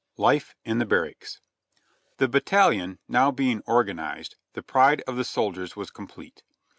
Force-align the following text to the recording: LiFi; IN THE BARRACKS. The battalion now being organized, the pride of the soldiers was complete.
LiFi; 0.17 0.55
IN 0.65 0.79
THE 0.79 0.87
BARRACKS. 0.87 1.41
The 2.17 2.27
battalion 2.27 2.97
now 3.07 3.29
being 3.29 3.61
organized, 3.67 4.35
the 4.53 4.63
pride 4.63 5.01
of 5.05 5.15
the 5.15 5.23
soldiers 5.23 5.75
was 5.75 5.91
complete. 5.91 6.41